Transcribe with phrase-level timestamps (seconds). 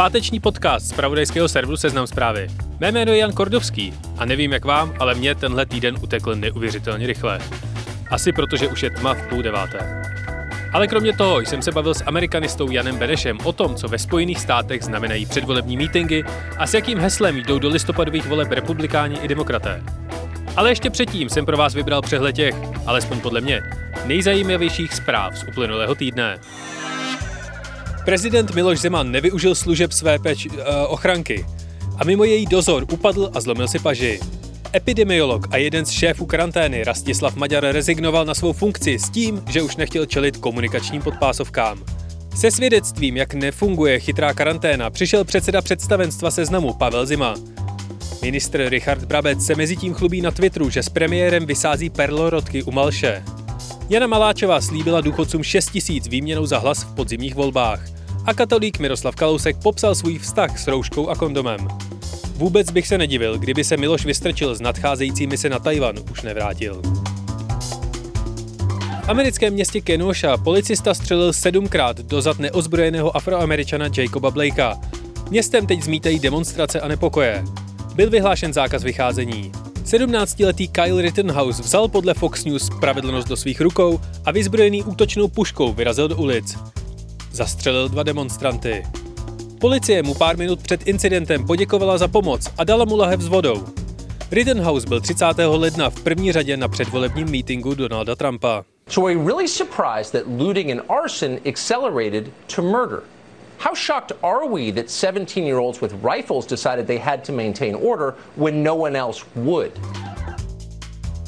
[0.00, 2.48] Páteční podcast z pravodejského serveru Seznam zprávy.
[2.78, 7.06] Mé jméno je Jan Kordovský a nevím jak vám, ale mě tenhle týden utekl neuvěřitelně
[7.06, 7.38] rychle.
[8.10, 10.02] Asi protože už je tma v půl deváté.
[10.72, 14.40] Ale kromě toho jsem se bavil s amerikanistou Janem Benešem o tom, co ve Spojených
[14.40, 16.24] státech znamenají předvolební mítingy
[16.58, 19.82] a s jakým heslem jdou do listopadových voleb republikáni i demokraté.
[20.56, 22.54] Ale ještě předtím jsem pro vás vybral přehled těch,
[22.86, 23.62] alespoň podle mě,
[24.06, 26.38] nejzajímavějších zpráv z uplynulého týdne.
[28.10, 30.52] Prezident Miloš Zeman nevyužil služeb své peč, uh,
[30.88, 31.46] ochranky
[31.96, 34.20] a mimo její dozor upadl a zlomil si paži.
[34.74, 39.62] Epidemiolog a jeden z šéfů karantény Rastislav Maďar rezignoval na svou funkci s tím, že
[39.62, 41.84] už nechtěl čelit komunikačním podpásovkám.
[42.34, 47.34] Se svědectvím, jak nefunguje chytrá karanténa, přišel předseda představenstva seznamu Pavel Zima.
[48.22, 52.70] Ministr Richard Brabec se mezi tím chlubí na Twitteru, že s premiérem vysází perlorodky u
[52.70, 53.24] Malše.
[53.90, 57.99] Jana Maláčová slíbila důchodcům 6 tisíc výměnou za hlas v podzimních volbách.
[58.26, 61.68] A katolík Miroslav Kalousek popsal svůj vztah s rouškou a kondomem.
[62.36, 66.82] Vůbec bych se nedivil, kdyby se Miloš vystrčil z nadcházející mise na Tajvan, už nevrátil.
[69.04, 74.80] V americkém městě Kenosha policista střelil sedmkrát do zad neozbrojeného afroameričana Jacoba Blakea.
[75.30, 77.44] Městem teď zmítají demonstrace a nepokoje.
[77.94, 79.52] Byl vyhlášen zákaz vycházení.
[79.84, 85.72] 17-letý Kyle Rittenhouse vzal podle Fox News spravedlnost do svých rukou a vyzbrojený útočnou puškou
[85.72, 86.56] vyrazil do ulic.
[87.40, 88.86] Zastřelil dva demonstranty.
[89.60, 93.64] Policie mu pár minut před incidentem poděkovala za pomoc a dala mu lahev s vodou.
[94.30, 95.24] Rittenhouse byl 30.
[95.38, 98.64] ledna v první řadě na předvolebním mítingu Donalda Trumpa.
[98.88, 103.02] So are we really surprised that looting and arson accelerated to murder?
[103.58, 107.74] How shocked are we that 17 year olds with rifles decided they had to maintain
[107.74, 109.70] order when no one else would?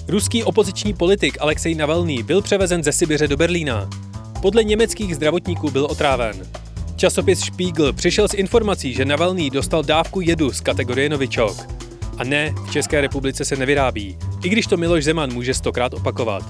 [0.08, 3.88] Ruský opoziční politik Alexej Navalný byl převezen ze Sibiře do Berlína.
[4.42, 6.47] Podle německých zdravotníků byl otráven.
[6.97, 11.56] Časopis Spiegel přišel s informací, že Navalný dostal dávku jedu z kategorie Novičok.
[12.19, 16.42] A ne, v České republice se nevyrábí, i když to Miloš Zeman může stokrát opakovat.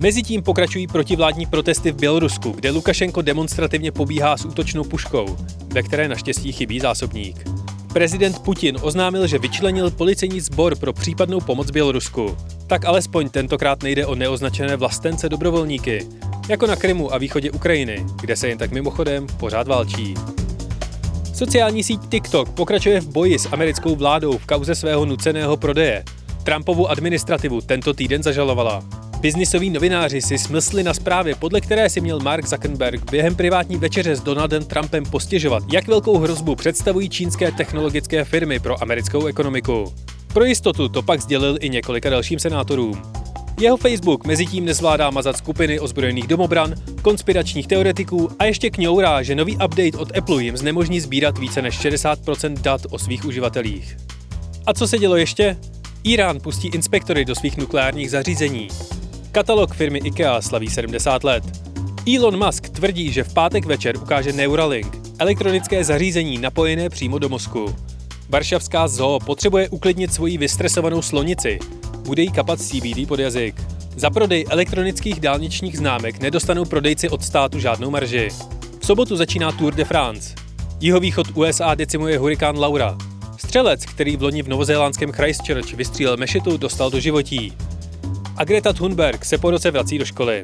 [0.00, 5.36] Mezitím pokračují protivládní protesty v Bělorusku, kde Lukašenko demonstrativně pobíhá s útočnou puškou,
[5.72, 7.44] ve které naštěstí chybí zásobník.
[7.96, 12.36] Prezident Putin oznámil, že vyčlenil policejní sbor pro případnou pomoc Bělorusku.
[12.66, 16.06] Tak alespoň tentokrát nejde o neoznačené vlastence dobrovolníky,
[16.48, 20.14] jako na Krymu a východě Ukrajiny, kde se jen tak mimochodem pořád válčí.
[21.34, 26.04] Sociální síť TikTok pokračuje v boji s americkou vládou v kauze svého nuceného prodeje.
[26.42, 29.05] Trumpovu administrativu tento týden zažalovala.
[29.26, 34.16] Biznisoví novináři si smysli na zprávě, podle které si měl Mark Zuckerberg během privátní večeře
[34.16, 39.94] s Donaldem Trumpem postěžovat, jak velkou hrozbu představují čínské technologické firmy pro americkou ekonomiku.
[40.32, 43.02] Pro jistotu to pak sdělil i několika dalším senátorům.
[43.60, 49.34] Jeho Facebook mezi tím nezvládá mazat skupiny ozbrojených domobran, konspiračních teoretiků a ještě kňourá, že
[49.34, 53.96] nový update od Apple jim znemožní sbírat více než 60% dat o svých uživatelích.
[54.66, 55.56] A co se dělo ještě?
[56.04, 58.68] Irán pustí inspektory do svých nukleárních zařízení.
[59.36, 61.44] Katalog firmy IKEA slaví 70 let.
[62.16, 67.76] Elon Musk tvrdí, že v pátek večer ukáže Neuralink, elektronické zařízení napojené přímo do mozku.
[68.28, 71.58] Varšavská zoo potřebuje uklidnit svoji vystresovanou slonici.
[72.04, 73.62] Bude jí kapat CBD pod jazyk.
[73.96, 78.28] Za prodej elektronických dálničních známek nedostanou prodejci od státu žádnou marži.
[78.80, 80.34] V sobotu začíná Tour de France.
[80.80, 82.98] Jihovýchod USA decimuje hurikán Laura.
[83.36, 87.52] Střelec, který v loni v novozélandském Christchurch vystřílel mešitu, dostal do životí.
[88.38, 90.42] A Greta Thunberg se po roce vrací do školy.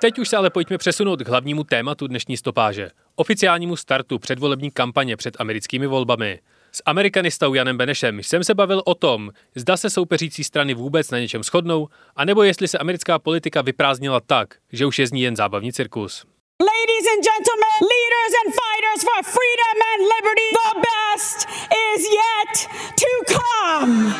[0.00, 2.90] Teď už se ale pojďme přesunout k hlavnímu tématu dnešní stopáže.
[3.16, 6.40] Oficiálnímu startu předvolební kampaně před americkými volbami.
[6.72, 11.18] S amerikanistou Janem Benešem jsem se bavil o tom, zda se soupeřící strany vůbec na
[11.18, 15.36] něčem shodnou, anebo jestli se americká politika vyprázdnila tak, že už je z ní jen
[15.36, 16.26] zábavní cirkus.
[16.60, 21.48] Ladies and gentlemen, leaders and fighters for freedom and liberty, the best
[21.88, 24.14] is yet to come.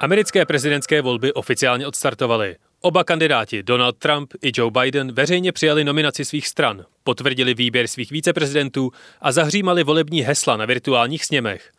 [0.00, 2.56] Americké prezidentské volby oficiálně odstartovaly.
[2.80, 8.10] Oba kandidáti, Donald Trump i Joe Biden, veřejně přijali nominaci svých stran, potvrdili výběr svých
[8.10, 8.90] víceprezidentů
[9.20, 11.72] a zahřímali volební hesla na virtuálních sněmech.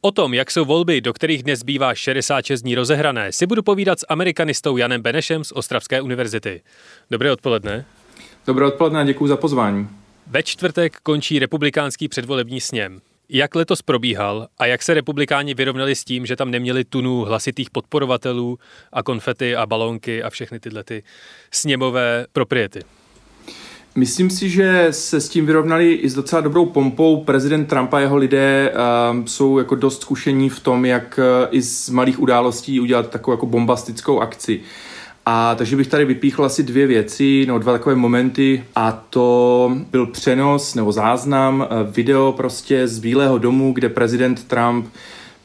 [0.00, 4.00] O tom, jak jsou volby, do kterých dnes bývá 66 dní rozehrané, si budu povídat
[4.00, 6.62] s amerikanistou Janem Benešem z Ostravské univerzity.
[7.10, 7.86] Dobré odpoledne.
[8.46, 9.88] Dobré odpoledne a děkuji za pozvání.
[10.26, 13.00] Ve čtvrtek končí republikánský předvolební sněm.
[13.28, 17.70] Jak letos probíhal a jak se republikáni vyrovnali s tím, že tam neměli tunu hlasitých
[17.70, 18.58] podporovatelů
[18.92, 21.02] a konfety a balónky a všechny tyhle ty
[21.50, 22.80] sněmové propriety?
[23.94, 27.24] Myslím si, že se s tím vyrovnali i s docela dobrou pompou.
[27.24, 31.62] Prezident Trump a jeho lidé uh, jsou jako dost zkušení v tom, jak uh, i
[31.62, 34.60] z malých událostí udělat takovou jako bombastickou akci.
[35.30, 40.06] A takže bych tady vypíchl asi dvě věci, nebo dva takové momenty a to byl
[40.06, 44.86] přenos nebo záznam, uh, video prostě z Bílého domu, kde prezident Trump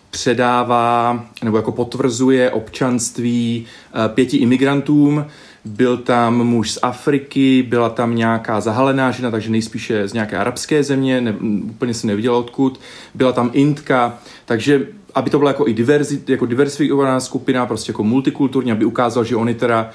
[0.09, 3.65] předává nebo jako potvrzuje občanství
[4.07, 5.25] pěti imigrantům,
[5.65, 10.83] byl tam muž z Afriky, byla tam nějaká zahalená žena, takže nejspíše z nějaké arabské
[10.83, 12.79] země, ne, úplně se neviděla odkud.
[13.13, 18.03] Byla tam Indka, takže aby to byla jako i diverzi, jako diversifikovaná skupina, prostě jako
[18.03, 19.89] multikulturní, aby ukázal, že on je teda,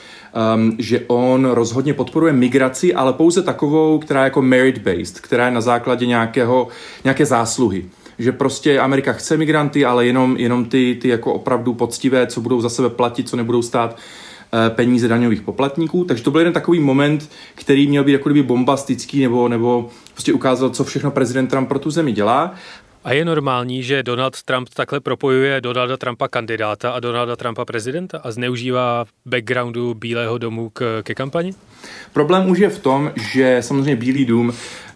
[0.54, 5.52] um, že on rozhodně podporuje migraci, ale pouze takovou, která je jako merit-based, která je
[5.52, 6.68] na základě nějakého,
[7.04, 7.84] nějaké zásluhy
[8.20, 12.60] že prostě Amerika chce migranty, ale jenom, jenom ty, ty jako opravdu poctivé, co budou
[12.60, 13.96] za sebe platit, co nebudou stát
[14.52, 16.04] Eh, peníze daňových poplatníků.
[16.04, 20.32] Takže to byl jeden takový moment, který měl být jako kdyby bombastický nebo, nebo prostě
[20.32, 22.54] ukázal, co všechno prezident Trump pro tu zemi dělá.
[23.04, 28.18] A je normální, že Donald Trump takhle propojuje Donalda Trumpa kandidáta a Donalda Trumpa prezidenta
[28.18, 31.54] a zneužívá backgroundu Bílého domu k, ke kampani?
[32.12, 34.52] Problém už je v tom, že samozřejmě Bílý dům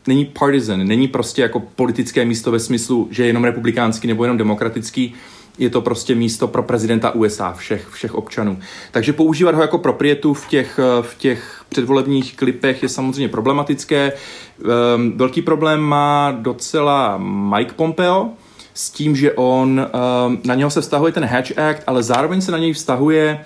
[0.06, 4.38] není partisan, není prostě jako politické místo ve smyslu, že je jenom republikánský nebo jenom
[4.38, 5.14] demokratický
[5.58, 8.58] je to prostě místo pro prezidenta USA, všech, všech občanů.
[8.90, 14.12] Takže používat ho jako proprietu v těch, v těch předvolebních klipech je samozřejmě problematické.
[14.12, 17.18] Ehm, velký problém má docela
[17.56, 18.30] Mike Pompeo,
[18.74, 22.52] s tím, že on, ehm, na něho se vztahuje ten Hatch Act, ale zároveň se
[22.52, 23.44] na něj vztahuje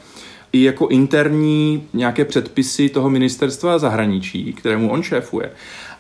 [0.53, 5.51] i jako interní nějaké předpisy toho ministerstva zahraničí, kterému on šéfuje.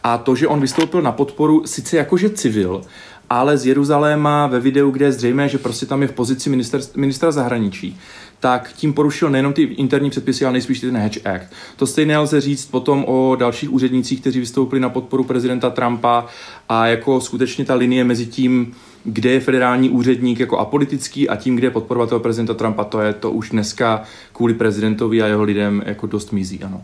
[0.04, 2.82] A to, že on vystoupil na podporu sice jakože civil,
[3.30, 6.80] ale z Jeruzaléma ve videu, kde je zřejmé, že prostě tam je v pozici minister,
[6.96, 7.98] ministra zahraničí,
[8.40, 11.52] tak tím porušil nejenom ty interní předpisy, ale nejspíš ten Hedge Act.
[11.76, 16.26] To stejné lze říct potom o dalších úřednících, kteří vystoupili na podporu prezidenta Trumpa
[16.68, 18.74] a jako skutečně ta linie mezi tím,
[19.04, 23.12] kde je federální úředník jako apolitický a tím, kde je podporovatel prezidenta Trumpa, to je
[23.12, 24.02] to už dneska
[24.32, 26.82] kvůli prezidentovi a jeho lidem jako dost mizí, ano.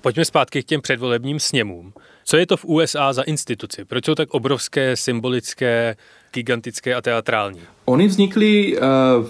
[0.00, 1.92] Pojďme zpátky k těm předvolebním sněmům.
[2.28, 3.84] Co je to v USA za instituci?
[3.84, 5.96] Proč jsou tak obrovské, symbolické,
[6.32, 7.60] gigantické a teatrální?
[7.84, 9.26] Oni vznikly uh,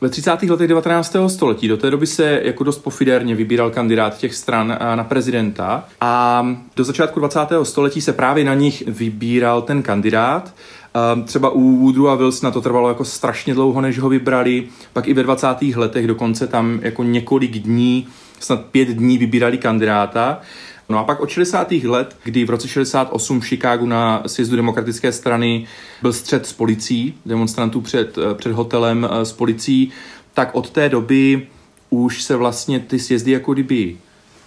[0.00, 0.42] ve 30.
[0.42, 1.16] letech 19.
[1.26, 1.68] století.
[1.68, 6.46] Do té doby se jako dost pofidérně vybíral kandidát těch stran eh, na prezidenta a
[6.76, 7.40] do začátku 20.
[7.62, 10.54] století se právě na nich vybíral ten kandidát.
[10.94, 14.68] Eh, třeba u Woodrowa Wilsona to trvalo jako strašně dlouho, než ho vybrali.
[14.92, 15.46] Pak i ve 20.
[15.76, 18.08] letech dokonce tam jako několik dní,
[18.40, 20.40] snad pět dní vybírali kandidáta.
[20.88, 21.72] No a pak od 60.
[21.72, 25.66] let, kdy v roce 68 v Chicagu na sjezdu demokratické strany
[26.02, 29.92] byl střed s policií, demonstrantů před, eh, před hotelem eh, s policií,
[30.34, 31.46] tak od té doby
[31.90, 33.96] už se vlastně ty sjezdy jako kdyby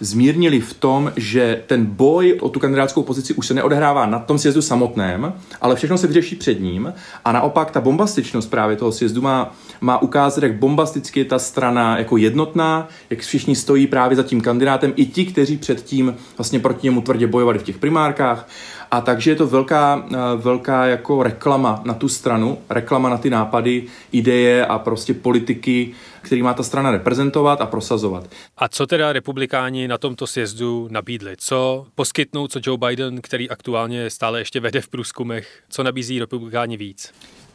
[0.02, 4.38] zmírnili v tom, že ten boj o tu kandidátskou pozici už se neodehrává na tom
[4.38, 6.94] sjezdu samotném, ale všechno se vyřeší před ním.
[7.24, 11.98] A naopak ta bombastičnost právě toho sjezdu má, má ukázat, jak bombasticky je ta strana
[11.98, 16.86] jako jednotná, jak všichni stojí právě za tím kandidátem, i ti, kteří předtím vlastně proti
[16.86, 18.48] němu tvrdě bojovali v těch primárkách.
[18.90, 23.30] A takže je to velká, eh, velká jako reklama na tu stranu, reklama na ty
[23.30, 28.30] nápady, ideje a prostě politiky, který má ta strana reprezentovat a prosazovat.
[28.56, 31.34] A co teda republikáni na tomto sjezdu nabídli?
[31.38, 36.76] Co poskytnou, co Joe Biden, který aktuálně stále ještě vede v průzkumech, co nabízí republikáni
[36.76, 37.12] víc?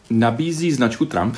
[0.10, 1.36] Nabízí značku Trump,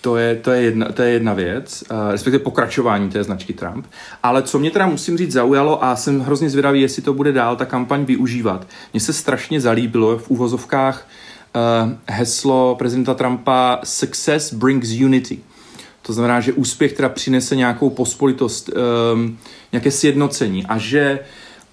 [0.00, 3.86] to je, to je, jedna, to je jedna věc, uh, respektive pokračování té značky Trump.
[4.22, 7.56] Ale co mě teda musím říct zaujalo a jsem hrozně zvědavý, jestli to bude dál
[7.56, 8.66] ta kampaň využívat.
[8.92, 11.08] Mně se strašně zalíbilo v úvozovkách
[11.56, 15.38] uh, heslo prezidenta Trumpa Success brings unity.
[16.02, 18.70] To znamená, že úspěch teda přinese nějakou pospolitost,
[19.14, 19.38] um,
[19.72, 21.18] nějaké sjednocení a že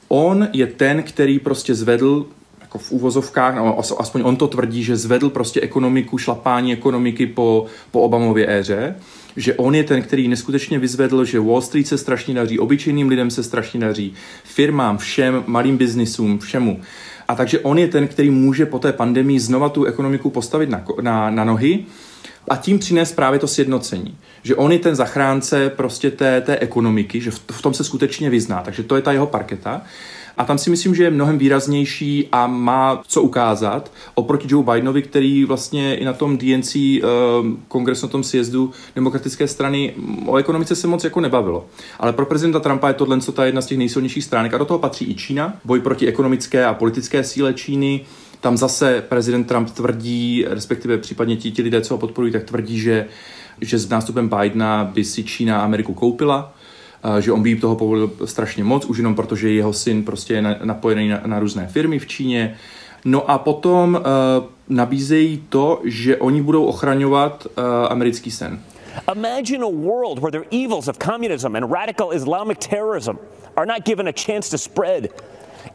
[0.08, 2.26] on je ten, který prostě zvedl
[2.62, 7.66] jako v úvozovkách, no, aspoň on to tvrdí, že zvedl prostě ekonomiku, šlapání ekonomiky po,
[7.92, 8.96] po Obamově éře,
[9.38, 13.32] že on je ten, který neskutečně vyzvedl, že Wall Street se strašně daří, obyčejným lidem
[13.32, 16.82] se strašně daří, firmám, všem, malým biznisům, všemu.
[17.28, 20.86] A takže on je ten, který může po té pandemii znova tu ekonomiku postavit na,
[21.02, 21.86] na, na nohy
[22.48, 24.18] a tím přinést právě to sjednocení.
[24.44, 28.30] Že on je ten zachránce prostě té, té ekonomiky, že v, v tom se skutečně
[28.30, 28.62] vyzná.
[28.62, 29.82] Takže to je ta jeho parketa.
[30.38, 35.02] A tam si myslím, že je mnohem výraznější a má co ukázat oproti Joe Bidenovi,
[35.02, 37.10] který vlastně i na tom DNC uh,
[37.68, 39.94] kongresu, na tom sjezdu demokratické strany
[40.26, 41.66] o ekonomice se moc jako nebavilo.
[42.00, 44.80] Ale pro prezidenta Trumpa je tohle ta jedna z těch nejsilnějších stránek a do toho
[44.80, 48.06] patří i Čína, boj proti ekonomické a politické síle Číny,
[48.48, 52.80] tam zase prezident Trump tvrdí, respektive případně ti, ti lidé, co ho podporují, tak tvrdí,
[52.80, 53.08] že,
[53.62, 56.54] že s nástupem Bidena by si Čína Ameriku koupila,
[57.20, 60.42] že on by jim toho povolil strašně moc, už jenom protože jeho syn prostě je
[60.64, 62.56] napojený na, na různé firmy v Číně.
[63.06, 68.60] No a potom uh, nabízejí to, že oni budou ochraňovat uh, americký sen.
[69.16, 73.20] Imagine a world where the evils of communism and radical Islamic terrorism
[73.56, 75.12] are not given a chance to spread.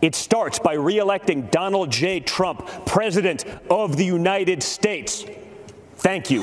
[0.01, 2.21] It starts by re-electing Donald J.
[2.21, 2.63] Trump,
[2.95, 5.25] President of the United States.
[6.03, 6.43] Thank you.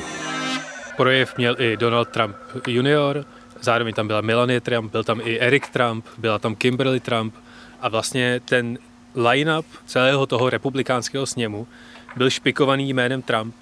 [0.96, 3.24] Projev měl i Donald Trump junior,
[3.60, 7.34] zároveň tam byla Melania Trump, byl tam i Eric Trump, byla tam Kimberly Trump
[7.80, 8.78] a vlastně ten
[9.14, 11.66] line-up celého toho republikánského sněmu
[12.16, 13.54] byl špikovaný jménem Trump.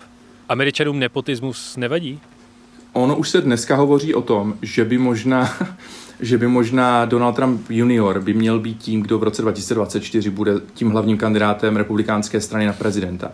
[0.49, 2.21] Američanům nepotismus nevadí?
[2.92, 5.57] Ono už se dneska hovoří o tom, že by možná
[6.21, 10.53] že by možná Donald Trump junior by měl být tím, kdo v roce 2024 bude
[10.75, 13.33] tím hlavním kandidátem republikánské strany na prezidenta.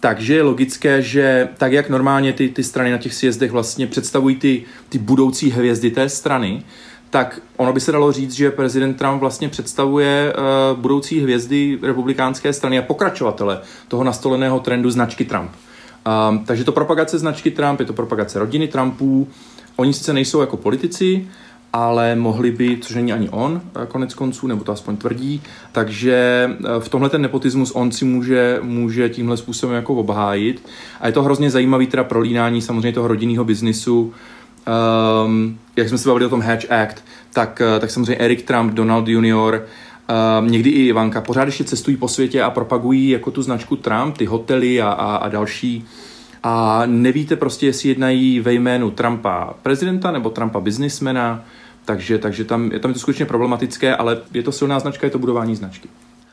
[0.00, 4.36] Takže je logické, že tak, jak normálně ty, ty strany na těch sjezdech vlastně představují
[4.36, 6.62] ty, ty budoucí hvězdy té strany,
[7.10, 12.52] tak ono by se dalo říct, že prezident Trump vlastně představuje uh, budoucí hvězdy republikánské
[12.52, 15.50] strany a pokračovatele toho nastoleného trendu značky Trump.
[15.50, 19.28] Um, takže to propagace značky Trump, je to propagace rodiny Trumpů.
[19.76, 21.28] Oni sice nejsou jako politici,
[21.72, 26.50] ale mohli by, což není ani on, eh, konec konců, nebo to aspoň tvrdí, takže
[26.50, 30.66] eh, v tomhle ten nepotismus on si může, může tímhle způsobem jako obhájit.
[31.00, 34.12] A je to hrozně zajímavý teda prolínání samozřejmě toho rodinného biznisu,
[35.24, 38.74] um, jak jsme se bavili o tom Hatch Act, tak, eh, tak samozřejmě Eric Trump,
[38.74, 39.60] Donald Jr.,
[40.40, 44.18] Um, někdy i Ivanka pořád ještě cestují po světě a propagují jako tu značku Trump,
[44.18, 45.84] ty hotely a, a, a další.
[46.42, 51.44] A nevíte prostě, jestli jednají ve jménu Trumpa prezidenta nebo Trumpa biznismena,
[51.84, 55.18] takže, takže tam, tam je to skutečně problematické, ale je to silná značka, je to
[55.18, 55.88] budování značky.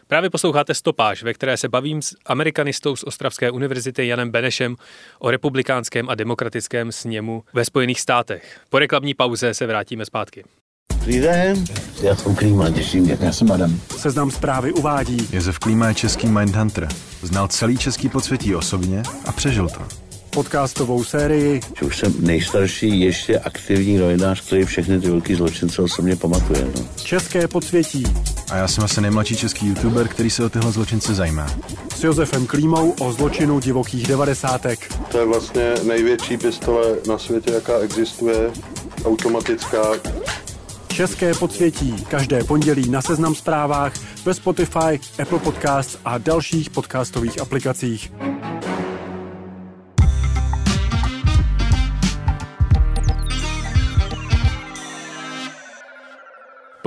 [0.07, 4.75] Právě posloucháte Stopáž, ve které se bavím s amerikanistou z Ostravské univerzity Janem Benešem
[5.19, 8.59] o republikánském a demokratickém sněmu ve Spojených státech.
[8.69, 10.43] Po reklamní pauze se vrátíme zpátky.
[10.99, 11.63] Dobrý den,
[12.01, 13.17] já jsem Klíma, těším mě.
[13.21, 13.79] Já jsem Adam.
[13.97, 15.27] Seznam zprávy uvádí.
[15.31, 16.87] Jezef Klíma je český Mindhunter.
[17.21, 21.59] Znal celý český podsvětí osobně a přežil to podcastovou sérii.
[21.79, 26.67] Že už jsem nejstarší ještě aktivní novinář, který všechny ty velký zločince osobně pamatuje.
[26.75, 26.85] No.
[27.03, 28.03] České podsvětí.
[28.51, 31.47] A já jsem asi nejmladší český youtuber, který se o tyhle zločince zajímá.
[31.95, 34.93] S Josefem Klímou o zločinu divokých devadesátek.
[35.11, 38.51] To je vlastně největší pistole na světě, jaká existuje,
[39.05, 39.83] automatická.
[40.87, 42.05] České podsvětí.
[42.09, 43.93] Každé pondělí na Seznam zprávách,
[44.25, 48.11] ve Spotify, Apple Podcasts a dalších podcastových aplikacích.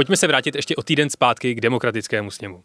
[0.02, 2.62] Pojďme se vrátit ještě o týden zpátky k demokratickému sněmu.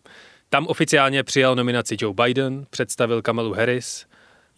[0.49, 4.05] Tam oficiálně přijal nominaci Joe Biden, představil Kamalu Harris.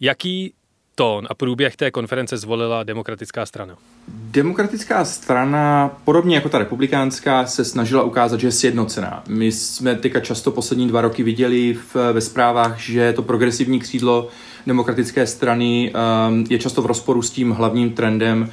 [0.00, 0.54] Jaký
[0.94, 3.76] tón a průběh té konference zvolila demokratická strana?
[4.08, 9.22] Demokratická strana, podobně jako ta republikánská, se snažila ukázat, že je sjednocená.
[9.28, 14.28] My jsme teďka často poslední dva roky viděli v, ve zprávách, že to progresivní křídlo
[14.66, 15.92] demokratické strany
[16.28, 18.50] um, je často v rozporu s tím hlavním trendem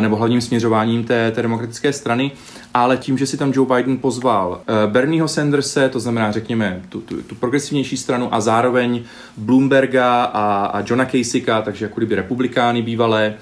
[0.00, 2.30] nebo hlavním směřováním té, té demokratické strany,
[2.74, 7.00] ale tím, že si tam Joe Biden pozval eh, Bernieho Sanderse, to znamená, řekněme, tu,
[7.00, 9.02] tu, tu progresivnější stranu a zároveň
[9.36, 13.34] Bloomberga a, a Johna Kasicka, takže jako kdyby republikány bývalé,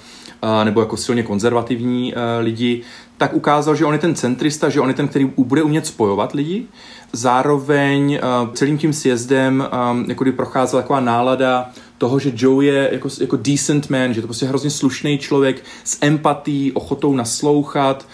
[0.65, 2.83] nebo jako silně konzervativní eh, lidi,
[3.17, 6.33] tak ukázal, že on je ten centrista, že on je ten, který bude umět spojovat
[6.33, 6.67] lidi.
[7.13, 12.89] Zároveň uh, celým tím sjezdem um, jako kdy procházela taková nálada toho, že Joe je
[12.93, 18.07] jako, jako decent man, že to prostě hrozně slušný člověk s empatí, ochotou naslouchat,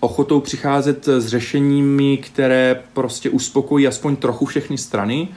[0.00, 5.28] ochotou přicházet s řešeními, které prostě uspokojí aspoň trochu všechny strany.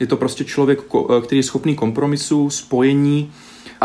[0.00, 0.80] Je to prostě člověk,
[1.22, 3.32] který je schopný kompromisu, spojení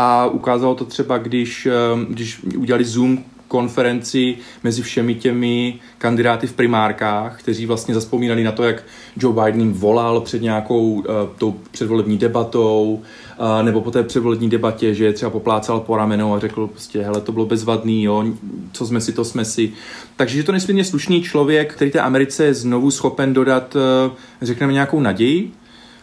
[0.00, 1.68] a ukázalo to třeba, když,
[2.08, 8.62] když udělali Zoom konferenci mezi všemi těmi kandidáty v primárkách, kteří vlastně zaspomínali na to,
[8.62, 8.84] jak
[9.16, 11.04] Joe Biden jim volal před nějakou uh,
[11.38, 13.02] tou předvolební debatou,
[13.38, 17.02] uh, nebo po té předvolební debatě, že je třeba poplácal po ramenou a řekl prostě,
[17.02, 18.24] hele, to bylo bezvadný, jo,
[18.72, 19.72] co jsme si, to jsme si.
[20.16, 24.72] Takže je to nesmírně slušný člověk, který té Americe je znovu schopen dodat, uh, řekneme,
[24.72, 25.52] nějakou naději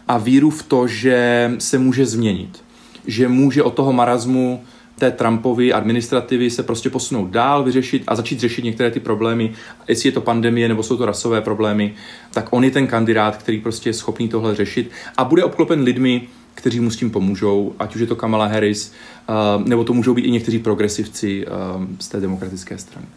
[0.07, 2.66] a víru v to, že se může změnit.
[3.07, 4.63] Že může od toho marazmu
[4.99, 9.53] té Trumpovy administrativy se prostě posunout dál, vyřešit a začít řešit některé ty problémy,
[9.87, 11.93] jestli je to pandemie nebo jsou to rasové problémy,
[12.31, 16.27] tak on je ten kandidát, který prostě je schopný tohle řešit a bude obklopen lidmi,
[16.55, 18.93] kteří mu s tím pomůžou, ať už je to Kamala Harris,
[19.29, 21.53] uh, nebo to můžou být i někteří progresivci uh,
[21.99, 23.07] z té demokratické strany.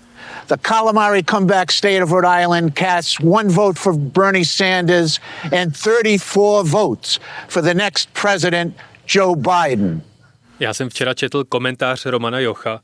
[0.48, 5.20] The Calamari comeback state of Rhode Island casts one vote for Bernie Sanders
[5.52, 8.74] and 34 votes for the next president,
[9.14, 10.02] Joe Biden.
[10.60, 12.80] Já jsem včera četl komentář Romana Jocha,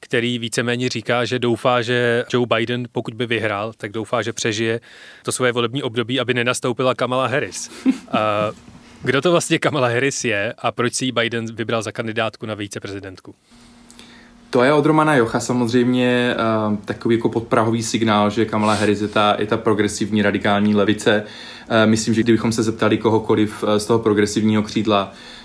[0.00, 4.80] který víceméně říká, že doufá, že Joe Biden, pokud by vyhrál, tak doufá, že přežije
[5.22, 7.70] to svoje volební období, aby nenastoupila Kamala Harris.
[8.12, 8.50] A
[9.02, 12.54] kdo to vlastně Kamala Harris je a proč si ji Biden vybral za kandidátku na
[12.54, 13.34] viceprezidentku?
[14.50, 16.36] To je od Romana Jocha samozřejmě
[16.70, 21.24] uh, takový jako podprahový signál, že Kamala Harris je ta, je ta progresivní radikální levice.
[21.70, 25.37] Uh, myslím, že kdybychom se zeptali kohokoliv z toho progresivního křídla uh,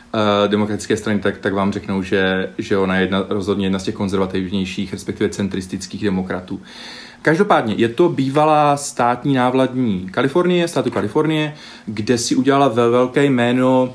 [0.47, 3.95] demokratické strany, tak, tak vám řeknou, že, že ona je jedna, rozhodně jedna z těch
[3.95, 6.61] konzervativnějších, respektive centristických demokratů.
[7.21, 11.53] Každopádně je to bývalá státní návladní Kalifornie, státu Kalifornie,
[11.85, 13.93] kde si udělala ve velké jméno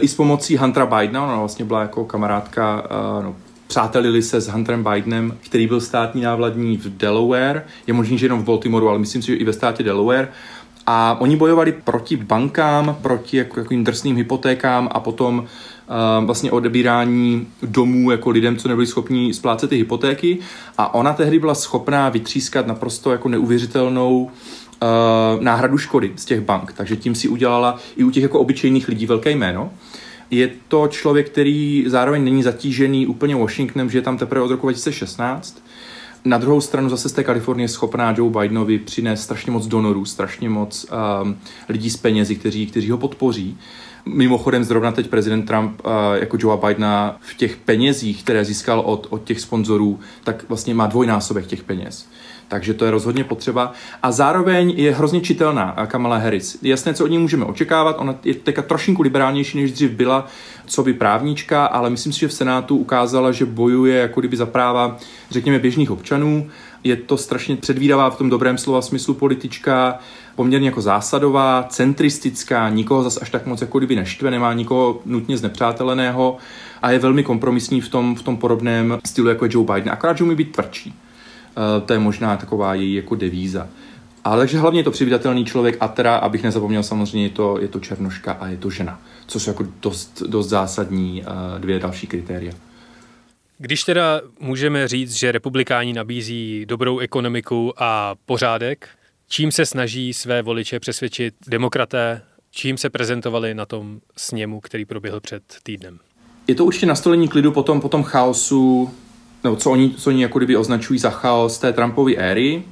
[0.00, 2.86] i s pomocí Huntera Bidena, ona vlastně byla jako kamarádka,
[3.22, 3.36] no,
[3.66, 8.40] přátelili se s Hunterem Bidenem, který byl státní návladní v Delaware, je možný, že jenom
[8.40, 10.28] v Baltimoreu, ale myslím si, že i ve státě Delaware.
[10.86, 17.46] A oni bojovali proti bankám, proti jako, jako drsným hypotékám a potom uh, vlastně odebírání
[17.62, 20.38] domů jako lidem, co nebyli schopni splácet ty hypotéky.
[20.78, 24.30] A ona tehdy byla schopná vytřískat naprosto jako neuvěřitelnou uh,
[25.40, 26.72] náhradu škody z těch bank.
[26.72, 29.70] Takže tím si udělala i u těch jako obyčejných lidí velké jméno.
[30.30, 34.66] Je to člověk, který zároveň není zatížený úplně Washingtonem, že je tam teprve od roku
[34.66, 35.62] 2016.
[36.24, 40.48] Na druhou stranu zase z té Kalifornie schopná Joe Bidenovi přinést strašně moc donorů, strašně
[40.48, 40.86] moc
[41.22, 41.36] um,
[41.68, 43.58] lidí s penězi, kteří, kteří ho podpoří.
[44.06, 49.06] Mimochodem zrovna teď prezident Trump uh, jako Joe Bidena v těch penězích, které získal od,
[49.10, 52.08] od těch sponzorů, tak vlastně má dvojnásobek těch peněz.
[52.50, 53.72] Takže to je rozhodně potřeba.
[54.02, 56.58] A zároveň je hrozně čitelná Kamala Harris.
[56.62, 57.96] Jasné, co od ní můžeme očekávat.
[57.98, 60.26] Ona je teďka trošinku liberálnější, než dřív byla,
[60.66, 64.46] co by právnička, ale myslím si, že v Senátu ukázala, že bojuje jako kdyby za
[64.46, 64.96] práva,
[65.30, 66.50] řekněme, běžných občanů.
[66.84, 69.98] Je to strašně předvídavá v tom dobrém slova smyslu politička,
[70.36, 75.36] poměrně jako zásadová, centristická, nikoho zas až tak moc jako kdyby neštve, nemá nikoho nutně
[75.36, 76.36] znepřáteleného
[76.82, 79.92] a je velmi kompromisní v tom, v tom podobném stylu jako je Joe Biden.
[79.92, 80.94] Akorát, že umí být tvrdší.
[81.60, 83.68] Eh, to je možná taková její jako devíza.
[84.24, 87.68] Ale takže hlavně je to přivítatelný člověk a teda, abych nezapomněl, samozřejmě je to, je
[87.68, 92.06] to černoška a je to žena, což jsou jako dost, dost zásadní eh, dvě další
[92.06, 92.52] kritéria.
[93.58, 98.88] Když teda můžeme říct, že republikáni nabízí dobrou ekonomiku a pořádek,
[99.28, 105.20] čím se snaží své voliče přesvědčit demokraté, čím se prezentovali na tom sněmu, který proběhl
[105.20, 105.98] před týdnem?
[106.46, 108.90] Je to určitě nastolení klidu po tom, po tom chaosu
[109.44, 112.62] nebo co oni, co oni jako kdyby označují za chaos té Trumpovy éry,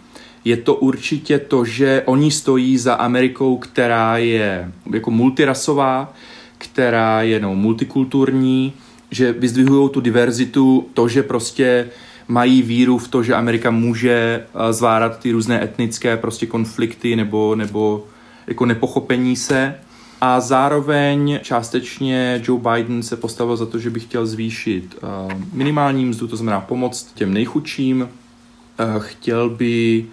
[0.44, 6.14] je to určitě to, že oni stojí za Amerikou, která je jako multirasová,
[6.58, 8.72] která je no, multikulturní,
[9.10, 11.88] že vyzdvihují tu diverzitu, to, že prostě
[12.28, 17.54] mají víru v to, že Amerika může eh, zvárat ty různé etnické prostě konflikty nebo,
[17.54, 18.06] nebo
[18.46, 19.74] jako nepochopení se.
[20.20, 26.04] A zároveň částečně Joe Biden se postavil za to, že by chtěl zvýšit uh, minimální
[26.04, 28.00] mzdu, to znamená pomoct těm nejchudším.
[28.00, 30.06] Uh, chtěl by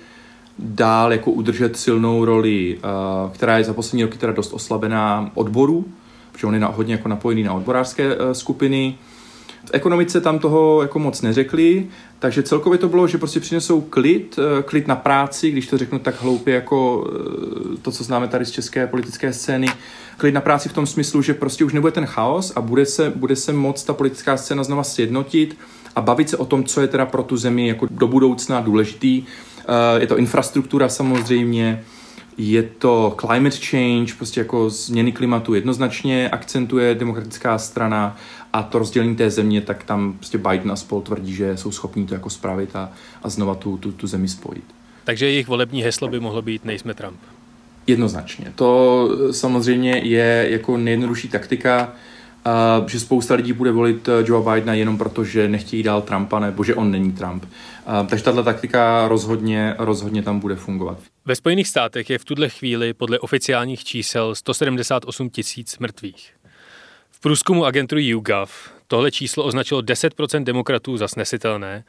[0.59, 5.85] dál jako udržet silnou roli, uh, která je za poslední roky teda dost oslabená odborů,
[6.31, 8.97] protože on je hodně jako napojený na odborářské skupiny.
[9.75, 11.87] Ekonomice tam toho jako moc neřekli,
[12.19, 15.99] takže celkově to bylo, že prostě přinesou klid, eh, klid na práci, když to řeknu
[15.99, 19.67] tak hloupě jako eh, to, co známe tady z české politické scény,
[20.17, 23.09] klid na práci v tom smyslu, že prostě už nebude ten chaos a bude se,
[23.15, 25.57] bude se moc ta politická scéna znova sjednotit
[25.95, 29.23] a bavit se o tom, co je teda pro tu zemi jako do budoucna důležitý.
[29.59, 31.83] Eh, je to infrastruktura samozřejmě,
[32.37, 38.17] je to climate change, prostě jako změny klimatu jednoznačně akcentuje demokratická strana
[38.55, 42.07] a to rozdělení té země, tak tam prostě Biden a spol tvrdí, že jsou schopní
[42.07, 42.91] to jako spravit a,
[43.23, 44.63] a znova tu, tu, tu zemi spojit.
[45.03, 47.19] Takže jejich volební heslo by mohlo být nejsme Trump.
[47.87, 48.53] Jednoznačně.
[48.55, 51.93] To samozřejmě je jako nejjednodušší taktika,
[52.79, 56.63] Uh, že spousta lidí bude volit Joe Bidena jenom proto, že nechtějí dál Trumpa nebo
[56.63, 57.43] že on není Trump.
[57.43, 60.97] Uh, takže tato taktika rozhodně, rozhodně tam bude fungovat.
[61.25, 66.31] Ve Spojených státech je v tuhle chvíli podle oficiálních čísel 178 tisíc mrtvých
[67.25, 68.51] průzkumu agentury YouGov
[68.87, 71.83] tohle číslo označilo 10% demokratů za snesitelné,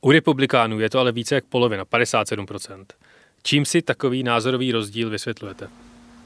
[0.00, 2.84] u republikánů je to ale více jak polovina, 57%.
[3.42, 5.68] Čím si takový názorový rozdíl vysvětlujete?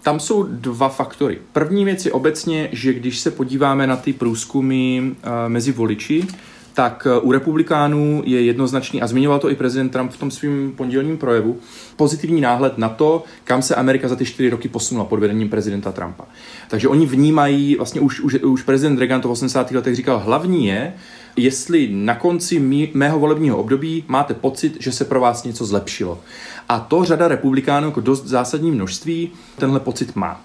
[0.02, 1.38] Tam jsou dva faktory.
[1.52, 5.14] První věc je obecně, že když se podíváme na ty průzkumy uh,
[5.48, 6.26] mezi voliči,
[6.74, 10.72] tak eh, u republikánů je jednoznačný, a zmiňoval to i prezident Trump v tom svém
[10.76, 11.58] pondělním projevu,
[11.96, 15.92] pozitivní náhled na to, kam se Amerika za ty čtyři roky posunula pod vedením prezidenta
[15.92, 16.24] Trumpa.
[16.68, 19.70] Takže oni vnímají, vlastně už, už, už prezident Reagan to v 80.
[19.70, 20.94] letech říkal, hlavní je,
[21.36, 26.20] jestli na konci mý, mého volebního období máte pocit, že se pro vás něco zlepšilo.
[26.68, 30.40] A to řada republikánů jako dost zásadní množství tenhle pocit má.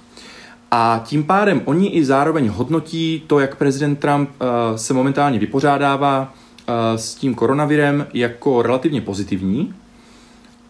[0.71, 6.34] A tím pádem oni i zároveň hodnotí to, jak prezident Trump uh, se momentálně vypořádává
[6.69, 9.73] uh, s tím koronavirem jako relativně pozitivní.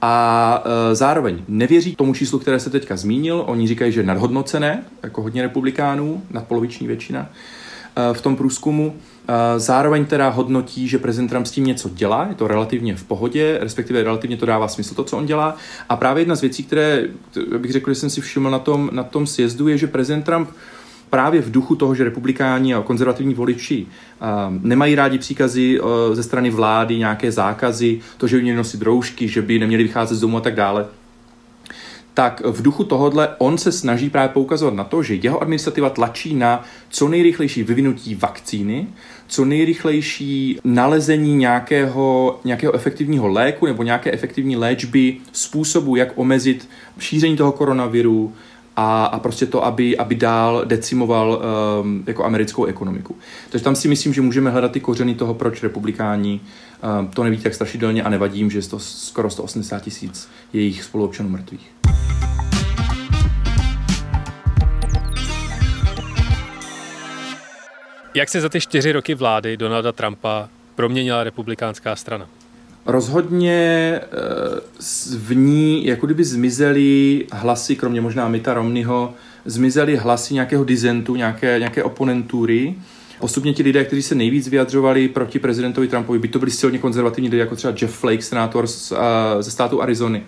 [0.02, 3.44] A uh, zároveň nevěří tomu číslu, které se teďka zmínil.
[3.48, 7.30] Oni říkají, že nadhodnocené, jako hodně republikánů, nadpoloviční většina
[8.14, 8.96] v tom průzkumu.
[9.30, 13.04] Eh, zároveň teda hodnotí, že prezident Trump s tím něco dělá, je to relativně v
[13.04, 15.56] pohodě, respektive relativně to dává smysl to, co on dělá.
[15.90, 17.04] A právě jedna z věcí, které
[17.58, 20.50] bych řekl, že jsem si všiml na tom, na tom sjezdu, je, že prezident Trump
[21.10, 24.28] právě v duchu toho, že republikáni a konzervativní voliči uh,
[24.62, 29.28] nemají rádi příkazy uh, ze strany vlády, nějaké zákazy, to, že by měli nosit roušky,
[29.28, 30.86] že by neměli vycházet z domu a tak dále,
[32.18, 36.36] tak v duchu tohodle on se snaží právě poukazovat na to, že jeho administrativa tlačí
[36.36, 38.88] na co nejrychlejší vyvinutí vakcíny,
[39.28, 47.38] co nejrychlejší nalezení nějakého, nějakého efektivního léku nebo nějaké efektivní léčby, způsobu, jak omezit šíření
[47.38, 48.34] toho koronaviru
[48.76, 51.42] a, a prostě to, aby, aby dál decimoval
[51.82, 53.16] um, jako americkou ekonomiku.
[53.50, 56.40] Takže tam si myslím, že můžeme hledat ty kořeny toho, proč republikáni
[57.00, 60.84] um, to nevidí tak strašidelně a nevadí jim, že je to skoro 180 tisíc jejich
[60.84, 61.77] spoluobčanů mrtvých.
[68.18, 72.28] Jak se za ty čtyři roky vlády Donalda Trumpa proměnila republikánská strana?
[72.86, 74.08] Rozhodně eh,
[75.18, 79.14] v ní jako kdyby zmizely hlasy, kromě možná Mita Romneyho,
[79.46, 82.76] zmizely hlasy nějakého dizentu, nějaké, nějaké oponentury.
[83.20, 87.30] Postupně ti lidé, kteří se nejvíc vyjadřovali proti prezidentovi Trumpovi, by to byli silně konzervativní
[87.30, 88.94] lidé, jako třeba Jeff Flake, senátor z,
[89.40, 90.24] ze státu Arizony,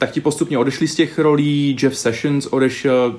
[0.00, 3.18] tak ti postupně odešli z těch rolí, Jeff Sessions odešel,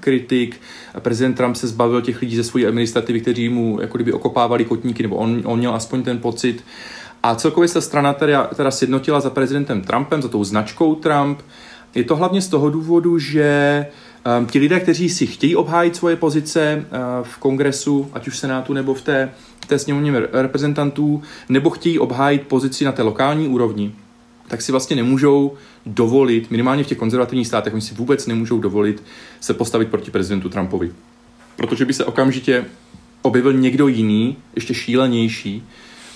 [0.00, 0.60] kritik,
[0.98, 5.02] prezident Trump se zbavil těch lidí ze své administrativy, kteří mu jako kdyby okopávali kotníky,
[5.02, 6.64] nebo on, on měl aspoň ten pocit.
[7.22, 11.38] A celkově se strana teda, teda sjednotila za prezidentem Trumpem, za tou značkou Trump.
[11.94, 13.86] Je to hlavně z toho důvodu, že
[14.38, 18.38] um, ti lidé, kteří si chtějí obhájit svoje pozice uh, v kongresu, ať už v
[18.38, 19.30] senátu nebo v té,
[19.66, 23.92] té sněmovně reprezentantů, nebo chtějí obhájit pozici na té lokální úrovni,
[24.48, 25.54] tak si vlastně nemůžou
[25.86, 29.02] dovolit, minimálně v těch konzervativních státech, oni si vůbec nemůžou dovolit
[29.40, 30.92] se postavit proti prezidentu Trumpovi.
[31.56, 32.64] Protože by se okamžitě
[33.22, 35.62] objevil někdo jiný, ještě šílenější,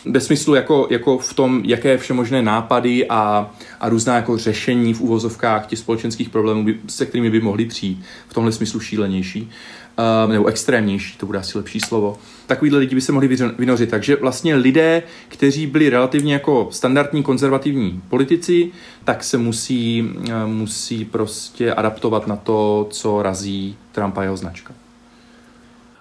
[0.04, 5.00] ve smyslu jako, jako v tom, jaké všemožné nápady a, a různá jako řešení v
[5.00, 10.32] úvozovkách těch společenských problémů, by, se kterými by mohli přijít, v tomhle smyslu šílenější uh,
[10.32, 13.90] nebo extrémnější, to bude asi lepší slovo, takovýhle lidi by se mohli vynořit.
[13.90, 18.70] Takže vlastně lidé, kteří byli relativně jako standardní konzervativní politici,
[19.04, 24.74] tak se musí, uh, musí prostě adaptovat na to, co razí Trumpa jeho značka.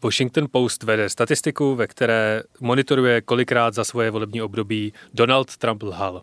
[0.03, 6.21] Washington Post vede statistiku, ve které monitoruje, kolikrát za svoje volební období Donald Trump lhal.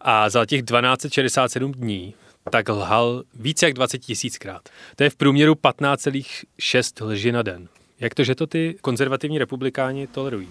[0.00, 2.14] A za těch 1267 dní
[2.50, 4.68] tak lhal více jak 20 tisíckrát.
[4.96, 7.68] To je v průměru 15,6 lži na den.
[8.00, 10.48] Jak to, že to ty konzervativní republikáni tolerují?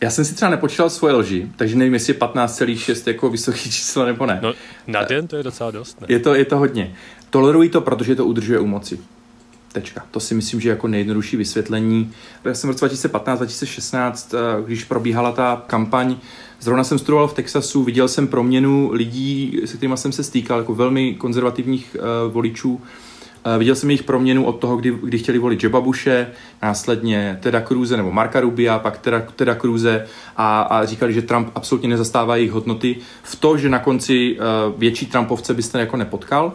[0.00, 4.06] Já jsem si třeba nepočítal svoje lži, takže nevím, jestli je 15,6 jako vysoký číslo
[4.06, 4.38] nebo ne.
[4.42, 4.54] No,
[4.86, 6.06] na den to je docela dost, ne?
[6.10, 6.94] Je to, je to hodně.
[7.30, 8.98] Tolerují to, protože to udržuje u moci.
[9.74, 10.02] Tečka.
[10.10, 12.12] To si myslím, že jako nejjednodušší vysvětlení.
[12.44, 16.16] Já jsem v roce 2015-2016, eh, když probíhala ta kampaň,
[16.60, 20.74] zrovna jsem studoval v Texasu, viděl jsem proměnu lidí, se kterými jsem se stýkal, jako
[20.74, 22.74] velmi konzervativních uh, voličů.
[22.74, 22.80] Uh,
[23.58, 26.26] viděl jsem jejich proměnu od toho, kdy, kdy chtěli volit Jeba Bushe,
[26.62, 30.06] následně Teda Cruze nebo Marka Rubia, pak Teda, teda Cruze
[30.36, 34.38] a, a říkali, že Trump absolutně nezastává jejich hodnoty v to, že na konci
[34.78, 36.52] větší Trumpovce byste jako nepotkal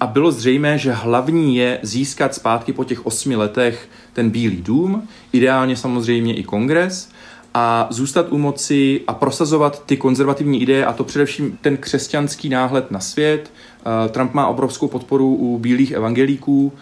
[0.00, 5.08] a bylo zřejmé, že hlavní je získat zpátky po těch osmi letech ten Bílý dům,
[5.32, 7.10] ideálně samozřejmě i kongres,
[7.54, 12.90] a zůstat u moci a prosazovat ty konzervativní ideje, a to především ten křesťanský náhled
[12.90, 13.50] na svět.
[13.86, 16.72] Uh, Trump má obrovskou podporu u bílých evangelíků,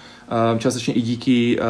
[0.52, 1.66] uh, částečně i díky uh,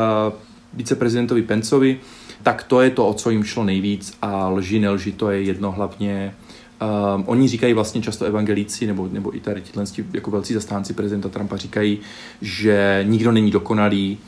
[0.75, 2.01] viceprezidentovi Pencovi,
[2.43, 5.73] tak to je to, o co jim šlo nejvíc a lži, nelži, to je jedno
[5.73, 6.35] hlavně
[6.83, 11.29] Um, oni říkají vlastně často evangelíci, nebo, nebo i tady tyhle jako velcí zastánci prezidenta
[11.29, 11.99] Trumpa říkají,
[12.41, 14.19] že nikdo není dokonalý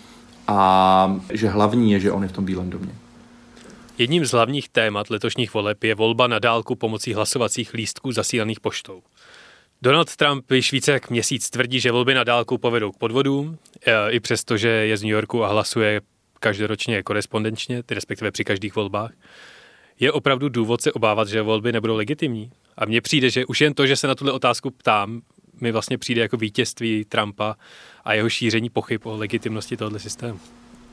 [0.47, 2.93] a že hlavní je, že on je v tom bílém domě.
[3.99, 9.03] Jedním z hlavních témat letošních voleb je volba na dálku pomocí hlasovacích lístků zasílaných poštou.
[9.83, 14.11] Donald Trump již více jak měsíc tvrdí, že volby na dálku povedou k podvodům, e,
[14.11, 16.01] i přesto, že je z New Yorku a hlasuje
[16.41, 19.11] každoročně korespondenčně, respektive při každých volbách.
[20.01, 22.51] Je opravdu důvod se obávat, že volby nebudou legitimní?
[22.77, 25.21] A mně přijde, že už jen to, že se na tuhle otázku ptám,
[25.61, 27.57] mi vlastně přijde jako vítězství Trumpa
[28.05, 30.39] a jeho šíření pochyb o legitimnosti tohoto systému.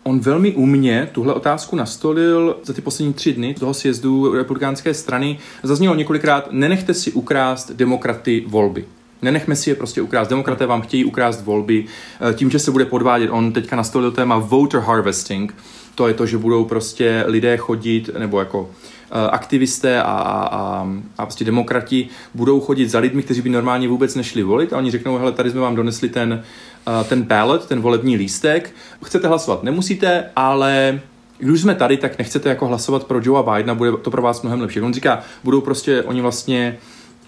[0.03, 5.39] On velmi umně tuhle otázku nastolil za ty poslední tři dny toho sjezdu republikánské strany.
[5.63, 8.85] Zaznělo několikrát, nenechte si ukrást demokraty volby.
[9.21, 10.27] Nenechme si je prostě ukrást.
[10.27, 13.29] Demokraté vám chtějí ukrást volby eh, tím, že se bude podvádět.
[13.29, 15.55] On teďka nastolil téma voter harvesting.
[15.95, 20.87] To je to, že budou prostě lidé chodit, nebo jako eh, aktivisté a, a, a,
[21.17, 24.91] a prostě demokrati budou chodit za lidmi, kteří by normálně vůbec nešli volit a oni
[24.91, 26.43] řeknou, hele, tady jsme vám donesli ten,
[26.87, 28.71] eh, ten ballot, ten volební lístek,
[29.03, 30.99] chcete hlasovat, nemusíte, ale
[31.37, 34.61] když jsme tady, tak nechcete jako hlasovat pro Joea Bidena, bude to pro vás mnohem
[34.61, 34.81] lepší.
[34.81, 36.77] On říká, budou prostě, oni vlastně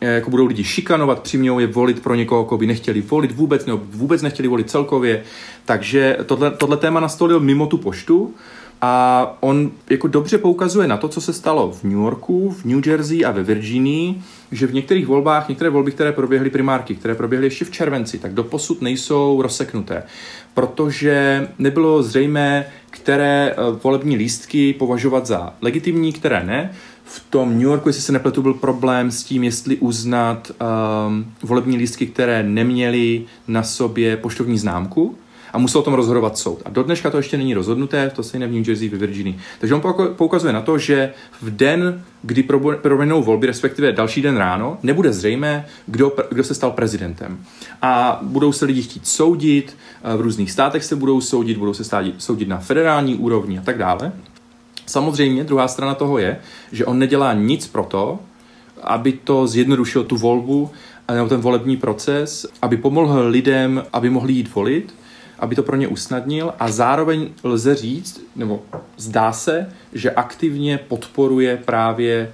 [0.02, 3.66] Eh, jako budou lidi šikanovat, přimějou je volit pro někoho, koho by nechtěli volit vůbec,
[3.66, 5.24] nebo vůbec nechtěli volit celkově.
[5.66, 8.34] Takže tohle, tohle téma nastolil mimo tu poštu
[8.82, 12.88] a on jako dobře poukazuje na to, co se stalo v New Yorku, v New
[12.88, 17.48] Jersey a ve Virginii, že v některých volbách, některé volby, které proběhly primárky, které proběhly
[17.48, 20.04] ještě v červenci, tak doposud nejsou rozseknuté,
[20.54, 26.72] protože nebylo zřejmé, které eh, volební lístky považovat za legitimní, které ne.
[27.06, 30.52] V tom New Yorku, jestli se nepletu, byl problém s tím, jestli uznat
[31.08, 35.18] um, volební lístky, které neměly na sobě poštovní známku
[35.54, 36.62] a musel o tom rozhodovat soud.
[36.66, 39.38] A do dneška to ještě není rozhodnuté, to se v New Jersey, ve Virginii.
[39.60, 39.82] Takže on
[40.16, 42.44] poukazuje na to, že v den, kdy
[42.82, 47.40] proběhnou volby, respektive další den ráno, nebude zřejmé, kdo, kdo se stal prezidentem.
[47.82, 49.78] A budou se lidi chtít soudit,
[50.18, 51.84] v různých státech se budou soudit, budou se
[52.18, 54.12] soudit na federální úrovni a tak dále.
[54.86, 56.40] Samozřejmě druhá strana toho je,
[56.72, 58.20] že on nedělá nic pro to,
[58.82, 60.70] aby to zjednodušil tu volbu
[61.14, 64.96] nebo ten volební proces, aby pomohl lidem, aby mohli jít volit,
[65.40, 68.62] aby to pro ně usnadnil a zároveň lze říct, nebo
[68.98, 72.32] zdá se, že aktivně podporuje právě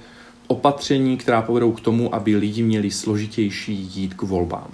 [0.47, 4.67] opatření, která povedou k tomu, aby lidi měli složitější jít k volbám.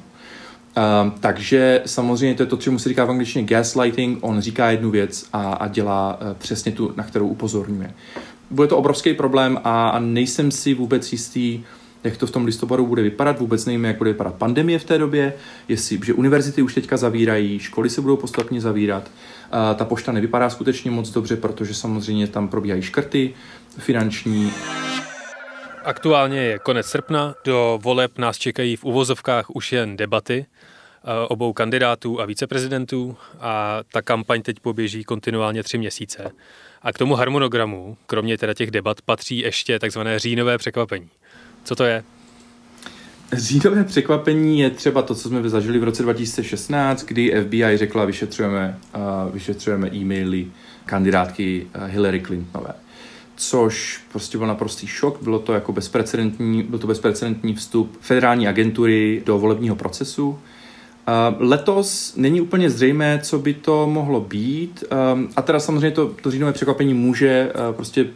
[1.03, 4.19] Um, takže samozřejmě to je to, čemu se říká v angličtině gaslighting.
[4.21, 7.93] On říká jednu věc a, a dělá uh, přesně tu, na kterou upozorňuje.
[8.51, 11.63] Bude to obrovský problém a, a nejsem si vůbec jistý,
[12.03, 13.39] jak to v tom listopadu bude vypadat.
[13.39, 15.33] Vůbec nevíme, jak bude vypadat pandemie v té době,
[15.67, 19.11] jestli, že univerzity už teďka zavírají, školy se budou postupně zavírat.
[19.53, 23.33] Uh, ta pošta nevypadá skutečně moc dobře, protože samozřejmě tam probíhají škrty
[23.77, 24.51] finanční.
[25.83, 31.53] Aktuálně je konec srpna, do voleb nás čekají v uvozovkách už jen debaty eh, obou
[31.53, 36.31] kandidátů a viceprezidentů a ta kampaň teď poběží kontinuálně tři měsíce.
[36.81, 41.09] A k tomu harmonogramu, kromě teda těch debat, patří ještě takzvané říjnové překvapení.
[41.63, 42.03] Co to je?
[43.33, 48.77] Říjnové překvapení je třeba to, co jsme zažili v roce 2016, kdy FBI řekla, vyšetřujeme,
[48.95, 50.47] uh, vyšetřujeme e-maily
[50.85, 52.73] kandidátky Hillary Clintonové
[53.39, 55.21] což prostě byl naprostý šok.
[55.21, 60.39] Bylo to jako bezprecedentní, byl to bezprecedentní vstup federální agentury do volebního procesu.
[61.39, 64.83] Letos není úplně zřejmé, co by to mohlo být.
[65.35, 68.07] A teda samozřejmě to, to říjnové překvapení může prostě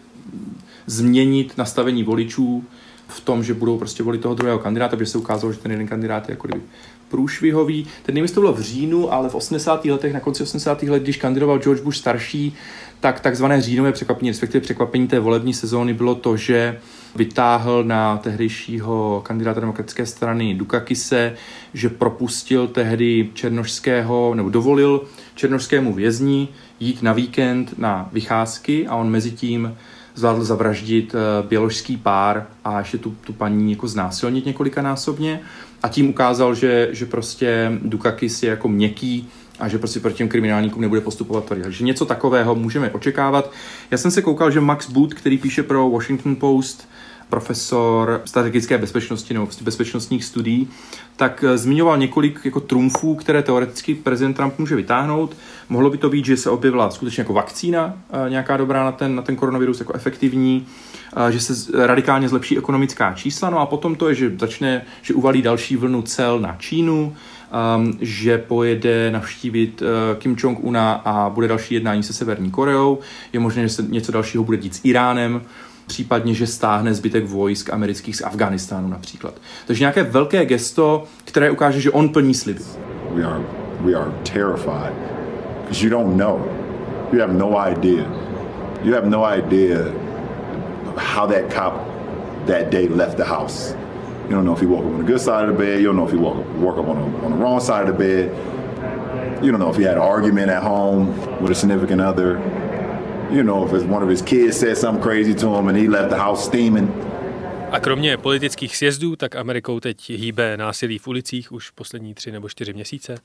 [0.86, 2.63] změnit nastavení voličů
[3.08, 5.88] v tom, že budou prostě volit toho druhého kandidáta, protože se ukázalo, že ten jeden
[5.88, 6.63] kandidát je jako kdyby
[7.10, 7.88] průšvihový.
[8.04, 9.86] Ten nevím, to bylo v říjnu, ale v 80.
[9.86, 10.84] letech, na konci 80.
[10.84, 12.56] let, když kandidoval George Bush starší,
[13.00, 16.80] tak takzvané říjnové překvapení, respektive překvapení té volební sezóny bylo to, že
[17.16, 21.34] vytáhl na tehdejšího kandidáta demokratické strany Dukakise,
[21.74, 25.02] že propustil tehdy černošského, nebo dovolil
[25.36, 26.48] černošskému vězni
[26.80, 29.76] jít na víkend na vycházky a on mezi tím
[30.15, 35.39] zvládl zavraždit eh, běložský pár a ještě tu, tu paní jako znásilnit několikanásobně
[35.84, 40.30] a tím ukázal, že, že prostě Dukakis je jako měkký a že prostě proti těm
[40.30, 41.63] kriminálníkům nebude postupovat tvrdě.
[41.63, 43.52] Takže něco takového můžeme očekávat.
[43.91, 46.88] Já jsem se koukal, že Max Boot, který píše pro Washington Post,
[47.34, 50.67] profesor strategické bezpečnosti nebo bezpečnostních studií,
[51.15, 55.38] tak eh, zmiňoval několik jako trumfů, které teoreticky prezident Trump může vytáhnout.
[55.69, 59.15] Mohlo by to být, že se objevila skutečně jako vakcína, eh, nějaká dobrá na ten,
[59.15, 60.65] na ten koronavirus, jako efektivní,
[61.17, 61.54] eh, že se
[61.88, 66.02] radikálně zlepší ekonomická čísla, no a potom to je, že začne, že uvalí další vlnu
[66.02, 67.15] cel na Čínu,
[67.78, 73.00] um, že pojede navštívit uh, Kim Jong-una a bude další jednání se Severní Koreou.
[73.34, 75.41] Je možné, že se něco dalšího bude dít s Iránem,
[75.88, 79.34] případně, že stáhne zbytek vojsk amerických z Afganistánu například.
[79.67, 82.62] Takže nějaké velké gesto, které ukáže, že on plní sliby.
[83.12, 83.41] We are,
[83.82, 84.93] we are terrified
[85.62, 86.41] because you don't know.
[87.12, 88.06] You have no idea.
[88.84, 89.78] You have no idea
[90.98, 91.74] how that cop
[92.48, 93.76] that day left the house.
[94.26, 95.80] You don't know if he woke up on the good side of the bed.
[95.80, 97.98] You don't know if he woke woke up on, a, on the wrong side of
[97.98, 99.43] the bed.
[99.43, 101.08] You don't know if he had an argument at home
[101.41, 102.39] with a significant other.
[103.34, 106.10] You know, if one of his kids said something crazy to him and he left
[106.10, 106.89] the house steaming.
[107.72, 112.50] A kromě politických sjezdů, tak Amerikou teď hýbe násilí v ulicích už poslední tři nebo
[112.50, 113.15] čtyři měsíce.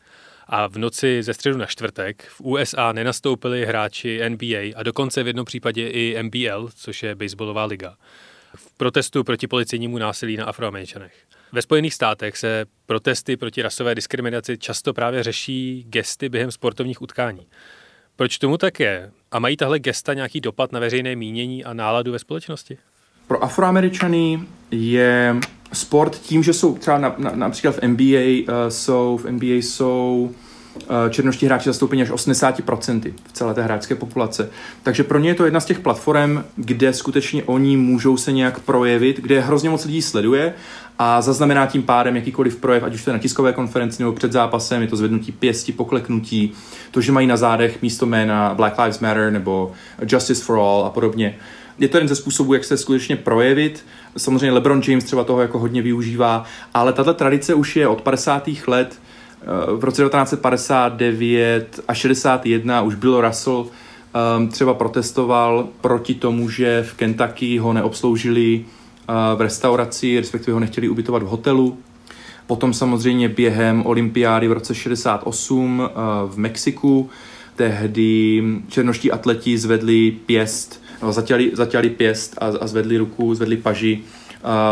[0.47, 5.27] A v noci ze středu na čtvrtek v USA nenastoupili hráči NBA a dokonce v
[5.27, 7.97] jednom případě i MBL, což je baseballová liga,
[8.55, 11.13] v protestu proti policejnímu násilí na afroameričanech.
[11.53, 17.47] Ve Spojených státech se protesty proti rasové diskriminaci často právě řeší gesty během sportovních utkání.
[18.17, 19.11] Proč tomu tak je?
[19.33, 22.79] A mají tahle gesta nějaký dopad na veřejné mínění a náladu ve společnosti?
[23.27, 25.37] Pro Afroameričany je
[25.73, 30.35] sport tím, že jsou třeba na, na, například v NBA uh, jsou, v NBA jsou
[31.11, 34.51] černoští hráči zastoupení až 80% v celé té hráčské populace.
[34.83, 38.61] Takže pro ně je to jedna z těch platform, kde skutečně oni můžou se nějak
[38.61, 40.55] projevit, kde hrozně moc lidí sleduje
[40.99, 44.33] a zaznamená tím pádem jakýkoliv projev, ať už to je na tiskové konferenci nebo před
[44.33, 46.53] zápasem, je to zvednutí pěsti, pokleknutí,
[46.91, 50.91] to, že mají na zádech místo jména Black Lives Matter nebo Justice for All a
[50.91, 51.39] podobně.
[51.79, 53.85] Je to jeden ze způsobů, jak se skutečně projevit.
[54.17, 58.49] Samozřejmě LeBron James třeba toho jako hodně využívá, ale tato tradice už je od 50.
[58.67, 59.01] let.
[59.77, 63.67] V roce 1959 a 61 už Bill Russell
[64.39, 68.65] um, třeba protestoval proti tomu, že v Kentucky ho neobsloužili
[69.37, 71.79] v restauraci, respektive ho nechtěli ubytovat v hotelu.
[72.47, 75.83] Potom samozřejmě během olympiády v roce 68
[76.27, 77.11] v Mexiku,
[77.57, 84.01] tehdy černoští atleti zvedli pěst, no, zatěli, zatěli pěst a, a zvedli ruku, zvedli paži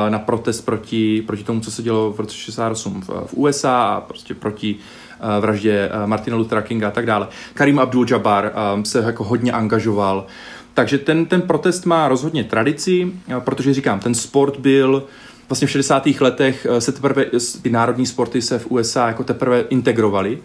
[0.09, 4.01] na protest proti, proti tomu, co se dělo v roce 68 v, v USA a
[4.01, 4.77] prostě proti
[5.41, 7.29] vraždě Martina Luthera Kinga a tak dále.
[7.55, 8.51] Karim Abdul-Jabbar
[8.83, 10.27] se jako hodně angažoval
[10.77, 15.05] takže ten, ten protest má rozhodně tradici, protože říkám, ten sport byl
[15.49, 16.07] vlastně v 60.
[16.21, 17.25] letech se teprve,
[17.63, 20.39] ty národní sporty se v USA jako teprve integrovaly.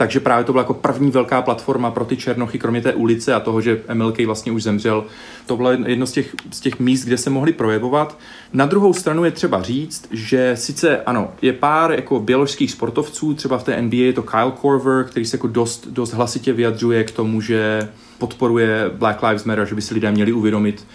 [0.00, 3.40] Takže právě to byla jako první velká platforma pro ty Černochy, kromě té ulice a
[3.40, 5.04] toho, že MLK vlastně už zemřel.
[5.46, 8.18] To bylo jedno z těch, z těch míst, kde se mohli projevovat.
[8.52, 13.58] Na druhou stranu je třeba říct, že sice ano, je pár jako běložských sportovců, třeba
[13.58, 17.10] v té NBA je to Kyle Korver, který se jako dost, dost hlasitě vyjadřuje k
[17.10, 20.86] tomu, že podporuje Black Lives Matter, že by si lidé měli uvědomit,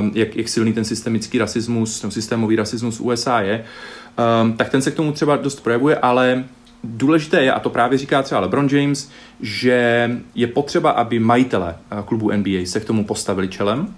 [0.00, 3.64] um, jak, jak silný ten systemický rasismus, nebo systémový rasismus USA je,
[4.42, 6.44] um, tak ten se k tomu třeba dost projevuje, ale
[6.84, 12.00] důležité je, a to právě říká třeba LeBron James, že je potřeba, aby majitele uh,
[12.00, 13.94] klubu NBA se k tomu postavili čelem.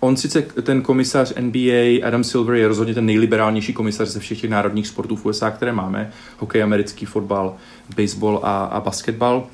[0.00, 4.50] On sice, ten komisař NBA Adam Silver je rozhodně ten nejliberálnější komisař ze všech těch
[4.50, 6.10] národních sportů v USA, které máme.
[6.38, 7.56] Hokej, americký fotbal,
[7.96, 9.46] baseball a, a basketbal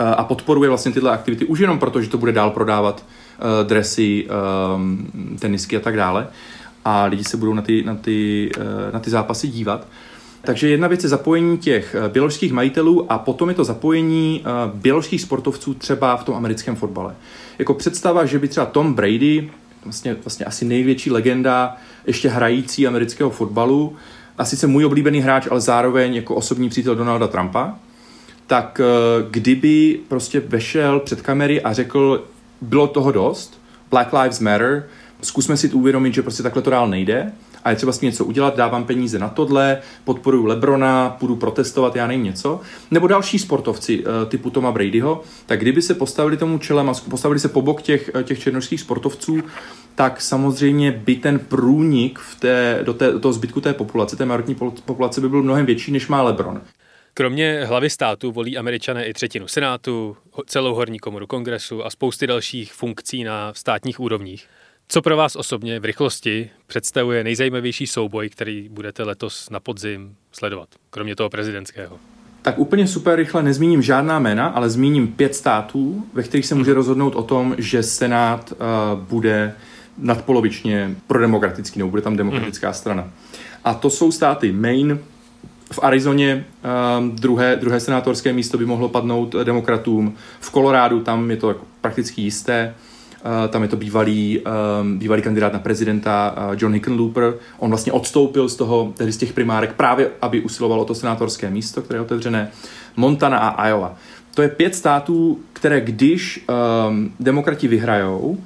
[0.00, 3.04] a podporuje vlastně tyhle aktivity už jenom proto, že to bude dál prodávat
[3.38, 4.28] uh, dresy,
[4.76, 6.26] um, tenisky a tak dále
[6.84, 9.86] a lidi se budou na ty, na ty, uh, na ty zápasy dívat.
[10.42, 15.74] Takže jedna věc je zapojení těch běložských majitelů a potom je to zapojení běložských sportovců
[15.74, 17.14] třeba v tom americkém fotbale.
[17.58, 19.50] Jako představa, že by třeba Tom Brady,
[19.84, 21.76] vlastně, vlastně asi největší legenda
[22.06, 23.96] ještě hrající amerického fotbalu,
[24.40, 27.74] a sice můj oblíbený hráč, ale zároveň jako osobní přítel Donalda Trumpa,
[28.46, 32.24] tak eh, kdyby prostě vešel před kamery a řekl,
[32.60, 34.86] bylo toho dost, Black Lives Matter,
[35.22, 37.32] zkusme si uvědomit, že prostě takhle to dál nejde
[37.64, 41.96] a je třeba s tím něco udělat, dávám peníze na tohle, podporuji Lebrona, půjdu protestovat,
[41.96, 46.58] já nevím něco, nebo další sportovci eh, typu Toma Bradyho, tak kdyby se postavili tomu
[46.58, 49.40] čelem a postavili se po bok těch, eh, těch černožských sportovců,
[49.94, 54.26] tak samozřejmě by ten průnik v té, do, té, do toho zbytku té populace, té
[54.26, 56.60] národní populace by byl mnohem větší, než má Lebron.
[57.14, 62.72] Kromě hlavy státu volí američané i třetinu senátu, celou horní komoru kongresu a spousty dalších
[62.72, 64.46] funkcí na státních úrovních.
[64.92, 70.68] Co pro vás osobně v rychlosti představuje nejzajímavější souboj, který budete letos na podzim sledovat,
[70.90, 71.98] kromě toho prezidentského?
[72.42, 76.74] Tak úplně super rychle nezmíním žádná jména, ale zmíním pět států, ve kterých se může
[76.74, 78.58] rozhodnout o tom, že Senát uh,
[79.00, 79.54] bude
[79.98, 82.74] nadpolovičně prodemokratický, nebo bude tam demokratická mm.
[82.74, 83.10] strana.
[83.64, 84.98] A to jsou státy Maine,
[85.72, 86.46] v Arizoně
[86.98, 90.16] um, druhé, druhé senátorské místo by mohlo padnout demokratům.
[90.40, 92.74] V Kolorádu tam je to jako prakticky jisté.
[93.24, 94.40] Uh, tam je to bývalý,
[94.80, 97.34] um, bývalý kandidát na prezidenta uh, John Hickenlooper.
[97.58, 101.50] On vlastně odstoupil z toho, tedy z těch primárek právě, aby usiloval o to senátorské
[101.50, 102.50] místo, které je otevřené.
[102.96, 103.96] Montana a Iowa.
[104.34, 106.44] To je pět států, které když
[106.88, 108.38] um, demokrati vyhrajou,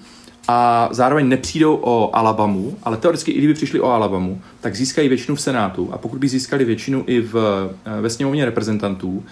[0.49, 5.37] a zároveň nepřijdou o Alabamu, ale teoreticky i kdyby přišli o Alabamu, tak získají většinu
[5.37, 7.37] v Senátu a pokud by získali většinu i v,
[7.87, 9.25] eh, ve sněmovně reprezentantů,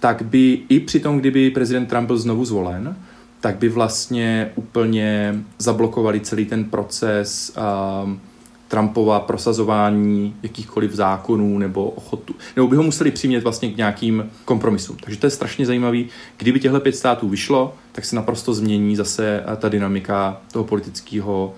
[0.00, 2.96] tak by i při tom, kdyby prezident Trump byl znovu zvolen,
[3.40, 7.56] tak by vlastně úplně zablokovali celý ten proces
[8.04, 8.20] um,
[8.68, 14.96] Trumpova prosazování jakýchkoliv zákonů nebo ochotu, nebo by ho museli přimět vlastně k nějakým kompromisům.
[14.96, 16.08] Takže to je strašně zajímavý.
[16.36, 21.54] Kdyby těchto pět států vyšlo, tak se naprosto změní zase ta dynamika toho politického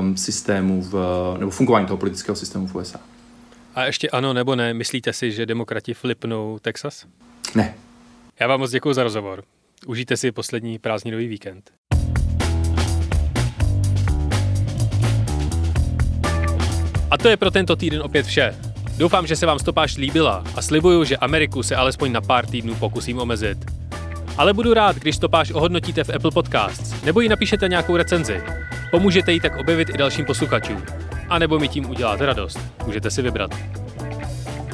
[0.00, 0.94] um, systému v,
[1.38, 3.00] nebo fungování toho politického systému v USA.
[3.74, 7.06] A ještě ano nebo ne, myslíte si, že demokrati flipnou Texas?
[7.54, 7.74] Ne.
[8.40, 9.44] Já vám moc děkuji za rozhovor.
[9.86, 11.70] Užijte si poslední prázdninový víkend.
[17.10, 18.54] A to je pro tento týden opět vše.
[18.98, 22.74] Doufám, že se vám stopáž líbila a slibuju, že Ameriku se alespoň na pár týdnů
[22.74, 23.58] pokusím omezit.
[24.36, 28.42] Ale budu rád, když stopáž ohodnotíte v Apple Podcasts nebo ji napíšete nějakou recenzi.
[28.90, 30.82] Pomůžete jí tak objevit i dalším posluchačům.
[31.28, 32.58] A nebo mi tím uděláte radost.
[32.86, 33.81] Můžete si vybrat.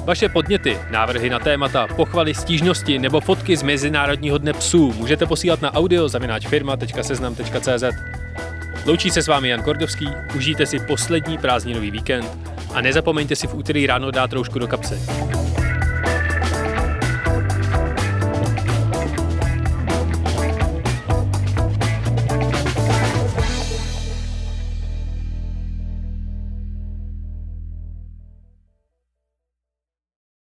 [0.08, 5.62] Vaše podněty, návrhy na témata, pochvaly, stížnosti nebo fotky z Mezinárodního dne psů můžete posílat
[5.62, 6.08] na audio
[6.48, 7.84] firma.seznam.cz.
[8.86, 12.38] Loučí se s vámi Jan Kordovský, užijte si poslední prázdninový víkend
[12.74, 14.94] a nezapomeňte si v úterý ráno dát roušku do kapsy.